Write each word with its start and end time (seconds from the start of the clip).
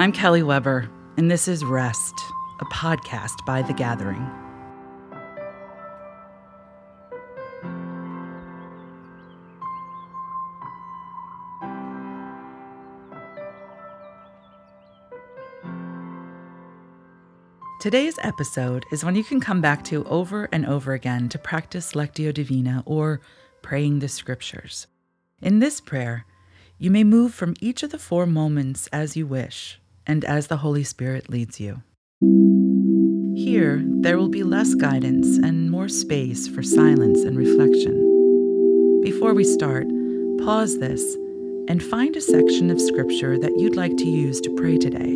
I'm 0.00 0.12
Kelly 0.12 0.42
Weber, 0.42 0.90
and 1.18 1.30
this 1.30 1.46
is 1.46 1.62
Rest, 1.62 2.14
a 2.58 2.64
podcast 2.64 3.44
by 3.44 3.60
The 3.60 3.74
Gathering. 3.74 4.26
Today's 17.78 18.18
episode 18.22 18.86
is 18.90 19.04
one 19.04 19.14
you 19.14 19.22
can 19.22 19.38
come 19.38 19.60
back 19.60 19.84
to 19.84 20.02
over 20.04 20.48
and 20.50 20.64
over 20.64 20.94
again 20.94 21.28
to 21.28 21.38
practice 21.38 21.92
Lectio 21.92 22.32
Divina 22.32 22.82
or 22.86 23.20
praying 23.60 23.98
the 23.98 24.08
scriptures. 24.08 24.86
In 25.42 25.58
this 25.58 25.78
prayer, 25.78 26.24
you 26.78 26.90
may 26.90 27.04
move 27.04 27.34
from 27.34 27.54
each 27.60 27.82
of 27.82 27.90
the 27.90 27.98
four 27.98 28.24
moments 28.24 28.86
as 28.94 29.14
you 29.14 29.26
wish 29.26 29.76
and 30.10 30.24
as 30.24 30.48
the 30.48 30.56
Holy 30.56 30.82
Spirit 30.82 31.30
leads 31.30 31.60
you. 31.60 31.82
Here, 33.36 33.80
there 34.00 34.18
will 34.18 34.28
be 34.28 34.42
less 34.42 34.74
guidance 34.74 35.38
and 35.38 35.70
more 35.70 35.88
space 35.88 36.48
for 36.48 36.64
silence 36.64 37.20
and 37.20 37.38
reflection. 37.38 37.94
Before 39.04 39.34
we 39.34 39.44
start, 39.44 39.86
pause 40.44 40.80
this 40.80 41.00
and 41.68 41.80
find 41.80 42.16
a 42.16 42.20
section 42.20 42.70
of 42.70 42.80
Scripture 42.80 43.38
that 43.38 43.56
you'd 43.56 43.76
like 43.76 43.96
to 43.98 44.04
use 44.04 44.40
to 44.40 44.54
pray 44.56 44.78
today. 44.78 45.14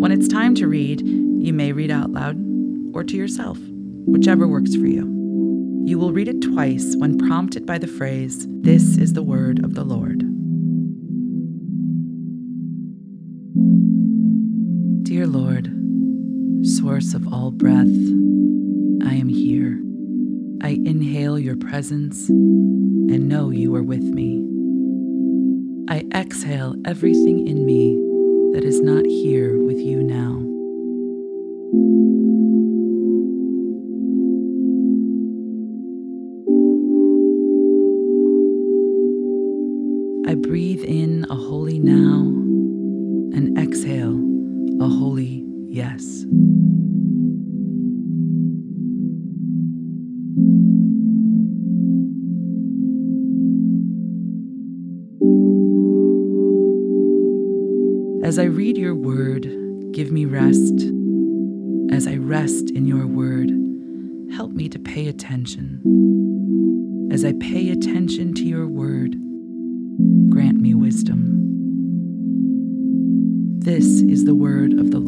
When 0.00 0.10
it's 0.10 0.26
time 0.26 0.54
to 0.54 0.66
read, 0.66 1.02
you 1.06 1.52
may 1.52 1.72
read 1.72 1.90
out 1.90 2.12
loud 2.12 2.38
or 2.94 3.04
to 3.04 3.16
yourself, 3.18 3.58
whichever 4.06 4.48
works 4.48 4.74
for 4.74 4.86
you. 4.86 5.04
You 5.84 5.98
will 5.98 6.14
read 6.14 6.28
it 6.28 6.40
twice 6.40 6.96
when 6.96 7.18
prompted 7.18 7.66
by 7.66 7.76
the 7.76 7.86
phrase, 7.86 8.46
This 8.48 8.96
is 8.96 9.12
the 9.12 9.22
word 9.22 9.62
of 9.62 9.74
the 9.74 9.84
Lord. 9.84 10.35
Source 16.86 17.14
of 17.14 17.26
all 17.32 17.50
breath, 17.50 17.96
I 19.02 19.14
am 19.14 19.28
here. 19.28 19.82
I 20.62 20.78
inhale 20.86 21.36
your 21.36 21.56
presence 21.56 22.28
and 22.28 23.28
know 23.28 23.50
you 23.50 23.74
are 23.74 23.82
with 23.82 24.04
me. 24.04 24.46
I 25.88 26.04
exhale 26.16 26.76
everything 26.84 27.48
in 27.48 27.66
me 27.66 27.96
that 28.54 28.64
is 28.64 28.80
not 28.80 29.04
here 29.04 29.60
with 29.64 29.78
you 29.78 30.00
now. 30.00 30.44
I 40.30 40.36
breathe 40.36 40.84
in 40.84 41.26
a 41.28 41.34
holy 41.34 41.80
now 41.80 42.45
As 58.26 58.40
I 58.40 58.44
read 58.46 58.76
your 58.76 58.96
word, 58.96 59.44
give 59.92 60.10
me 60.10 60.24
rest. 60.24 60.82
As 61.94 62.08
I 62.08 62.16
rest 62.16 62.72
in 62.72 62.84
your 62.84 63.06
word, 63.06 63.52
help 64.34 64.50
me 64.50 64.68
to 64.68 64.80
pay 64.80 65.06
attention. 65.06 65.80
As 67.12 67.24
I 67.24 67.34
pay 67.34 67.70
attention 67.70 68.34
to 68.34 68.44
your 68.44 68.66
word, 68.66 69.12
grant 70.28 70.58
me 70.58 70.74
wisdom. 70.74 71.22
This 73.60 73.86
is 74.02 74.24
the 74.24 74.34
word 74.34 74.72
of 74.72 74.90
the 74.90 74.98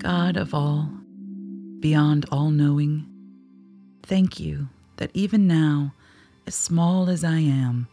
God 0.00 0.38
of 0.38 0.54
all, 0.54 0.88
beyond 1.80 2.24
all 2.32 2.50
knowing, 2.50 3.06
thank 4.02 4.40
you 4.40 4.66
that 4.96 5.10
even 5.12 5.46
now, 5.46 5.92
as 6.46 6.54
small 6.54 7.10
as 7.10 7.22
I 7.22 7.38
am, 7.40 7.86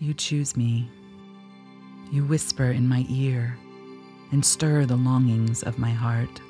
you 0.00 0.12
choose 0.12 0.54
me. 0.54 0.86
You 2.12 2.26
whisper 2.26 2.70
in 2.70 2.86
my 2.86 3.06
ear 3.08 3.56
and 4.32 4.44
stir 4.44 4.84
the 4.84 4.96
longings 4.96 5.62
of 5.62 5.78
my 5.78 5.92
heart. 5.92 6.42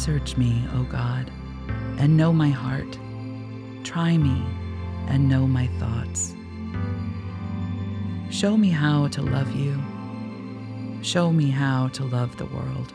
Search 0.00 0.38
me, 0.38 0.66
O 0.72 0.84
God, 0.84 1.30
and 1.98 2.16
know 2.16 2.32
my 2.32 2.48
heart. 2.48 2.98
Try 3.84 4.16
me 4.16 4.42
and 5.08 5.28
know 5.28 5.46
my 5.46 5.66
thoughts. 5.78 6.34
Show 8.30 8.56
me 8.56 8.70
how 8.70 9.08
to 9.08 9.20
love 9.20 9.54
you. 9.54 9.78
Show 11.02 11.30
me 11.32 11.50
how 11.50 11.88
to 11.88 12.04
love 12.04 12.38
the 12.38 12.46
world. 12.46 12.94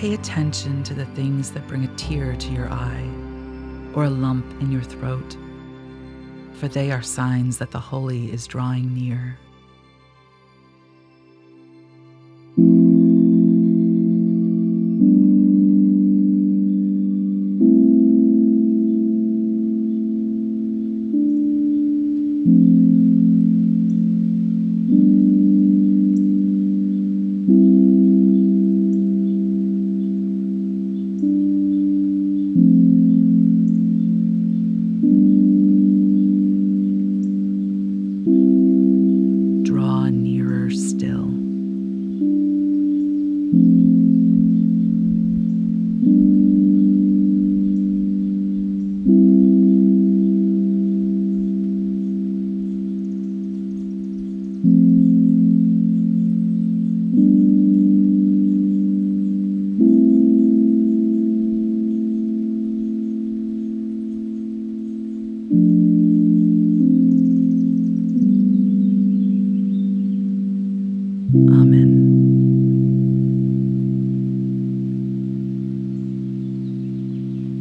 Pay 0.00 0.14
attention 0.14 0.82
to 0.84 0.94
the 0.94 1.04
things 1.04 1.50
that 1.50 1.68
bring 1.68 1.84
a 1.84 1.96
tear 1.96 2.34
to 2.34 2.52
your 2.52 2.72
eye 2.72 3.06
or 3.92 4.04
a 4.04 4.08
lump 4.08 4.50
in 4.62 4.72
your 4.72 4.80
throat, 4.80 5.36
for 6.54 6.68
they 6.68 6.90
are 6.90 7.02
signs 7.02 7.58
that 7.58 7.70
the 7.70 7.78
holy 7.78 8.32
is 8.32 8.46
drawing 8.46 8.94
near. 8.94 9.36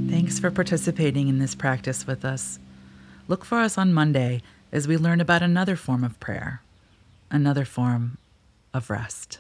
Thanks 0.10 0.40
for 0.40 0.52
participating 0.52 1.28
in 1.28 1.40
this 1.40 1.56
practice 1.56 2.08
with 2.08 2.24
us. 2.24 2.60
Look 3.28 3.46
for 3.46 3.60
us 3.60 3.78
on 3.78 3.94
Monday 3.94 4.42
as 4.72 4.88
we 4.88 4.98
learn 4.98 5.22
about 5.22 5.42
another 5.42 5.76
form 5.76 6.04
of 6.04 6.20
prayer, 6.20 6.62
another 7.32 7.66
form 7.66 8.18
of 8.74 8.90
rest. 8.90 9.40